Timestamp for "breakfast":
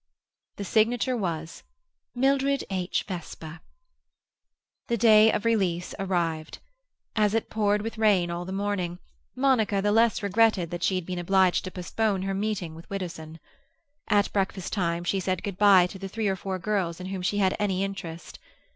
14.33-14.73